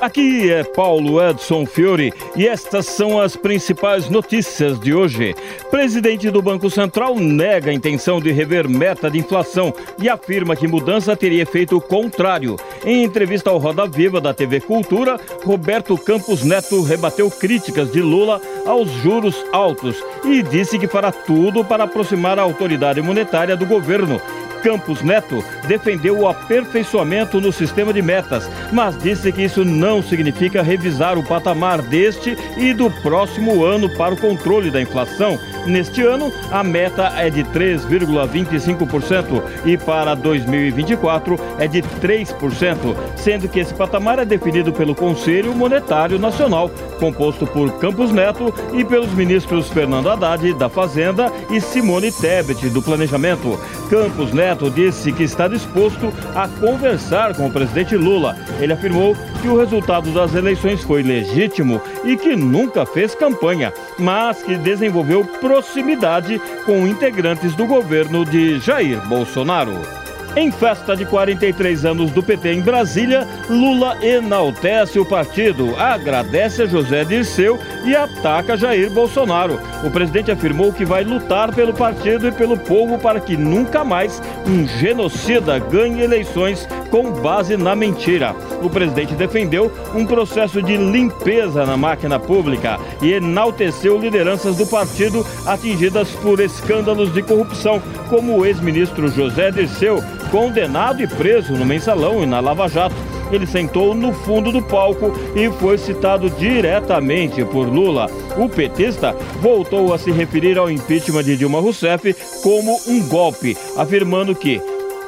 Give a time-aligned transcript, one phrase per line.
[0.00, 5.34] Aqui é Paulo Edson Fiore e estas são as principais notícias de hoje.
[5.70, 10.66] Presidente do Banco Central nega a intenção de rever meta de inflação e afirma que
[10.66, 12.56] mudança teria efeito contrário.
[12.82, 18.40] Em entrevista ao Roda Viva da TV Cultura, Roberto Campos Neto rebateu críticas de Lula
[18.64, 24.18] aos juros altos e disse que fará tudo para aproximar a autoridade monetária do governo
[24.62, 30.62] Campos Neto defendeu o aperfeiçoamento no sistema de metas, mas disse que isso não significa
[30.62, 35.38] revisar o patamar deste e do próximo ano para o controle da inflação.
[35.66, 43.60] Neste ano, a meta é de 3,25% e para 2024 é de 3%, sendo que
[43.60, 49.68] esse patamar é definido pelo Conselho Monetário Nacional, composto por Campos Neto e pelos ministros
[49.68, 53.60] Fernando Haddad da Fazenda e Simone Tebet do Planejamento.
[53.90, 58.36] Campos Neto disse que está disposto a conversar com o presidente Lula.
[58.60, 64.42] Ele afirmou que o resultado das eleições foi legítimo e que nunca fez campanha, mas
[64.42, 69.99] que desenvolveu proximidade com integrantes do governo de Jair Bolsonaro.
[70.36, 76.66] Em festa de 43 anos do PT em Brasília, Lula enaltece o partido, agradece a
[76.66, 79.58] José Dirceu e ataca Jair Bolsonaro.
[79.84, 84.22] O presidente afirmou que vai lutar pelo partido e pelo povo para que nunca mais
[84.46, 88.34] um genocida ganhe eleições com base na mentira.
[88.62, 95.26] O presidente defendeu um processo de limpeza na máquina pública e enalteceu lideranças do partido
[95.46, 102.22] atingidas por escândalos de corrupção, como o ex-ministro José Dirceu condenado e preso no mensalão
[102.22, 102.94] e na Lava Jato.
[103.30, 108.10] Ele sentou no fundo do palco e foi citado diretamente por Lula.
[108.36, 114.34] O petista voltou a se referir ao impeachment de Dilma Rousseff como um golpe, afirmando
[114.34, 114.60] que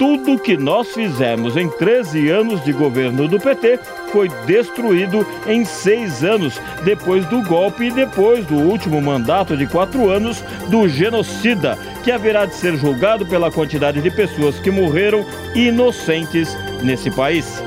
[0.00, 3.78] tudo que nós fizemos em 13 anos de governo do PT
[4.10, 10.08] foi destruído em seis anos, depois do golpe e depois do último mandato de quatro
[10.08, 15.22] anos do genocida, que haverá de ser julgado pela quantidade de pessoas que morreram
[15.54, 17.62] inocentes nesse país.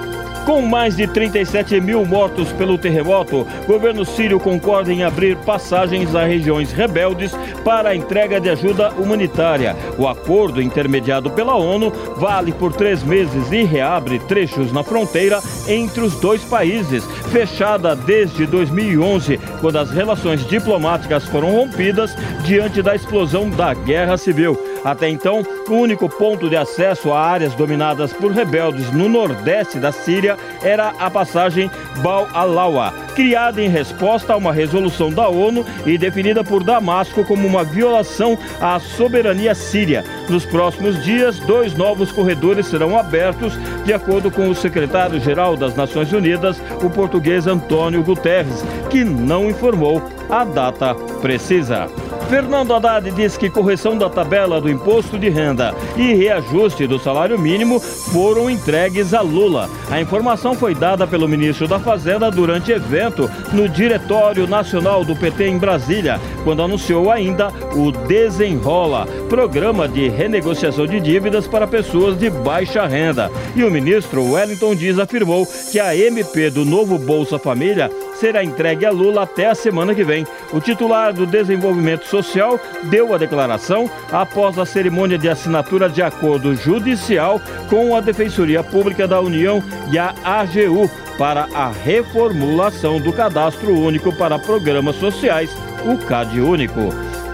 [0.46, 6.26] Com mais de 37 mil mortos pelo terremoto, governo sírio concorda em abrir passagens a
[6.26, 7.32] regiões rebeldes
[7.64, 9.74] para a entrega de ajuda humanitária.
[9.98, 16.02] O acordo, intermediado pela ONU, vale por três meses e reabre trechos na fronteira entre
[16.02, 23.50] os dois países, fechada desde 2011, quando as relações diplomáticas foram rompidas diante da explosão
[23.50, 24.73] da guerra civil.
[24.84, 29.92] Até então, o único ponto de acesso a áreas dominadas por rebeldes no nordeste da
[29.92, 35.98] Síria era a passagem Bal Alawa, criada em resposta a uma resolução da ONU e
[35.98, 40.04] definida por Damasco como uma violação à soberania síria.
[40.30, 43.54] Nos próximos dias, dois novos corredores serão abertos,
[43.86, 50.02] de acordo com o secretário-geral das Nações Unidas, o português Antônio Guterres, que não informou
[50.30, 51.88] a data precisa.
[52.34, 57.38] Fernando Haddad diz que correção da tabela do imposto de renda e reajuste do salário
[57.38, 59.70] mínimo foram entregues a Lula.
[59.92, 65.46] A informação foi dada pelo ministro da Fazenda durante evento no Diretório Nacional do PT
[65.46, 72.32] em Brasília, quando anunciou ainda o Desenrola, programa de renegociação de dívidas para pessoas de
[72.32, 73.30] baixa renda.
[73.56, 77.92] E o ministro Wellington Dias afirmou que a MP do novo Bolsa Família
[78.24, 80.26] será entregue a Lula até a semana que vem.
[80.54, 86.56] O titular do Desenvolvimento Social deu a declaração após a cerimônia de assinatura de acordo
[86.56, 93.78] judicial com a Defensoria Pública da União e a AGU para a reformulação do Cadastro
[93.78, 95.50] Único para Programas Sociais,
[95.86, 96.80] o CAD Único.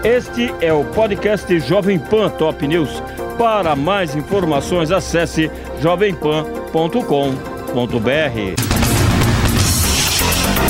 [0.02, 3.00] Este é o podcast Jovem Pan Top News.
[3.38, 5.48] Para mais informações, acesse
[5.80, 8.69] jovempan.com.br.